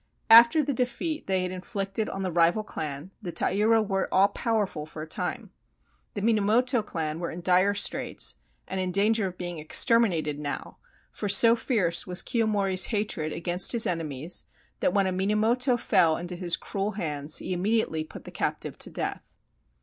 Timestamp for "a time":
5.03-5.51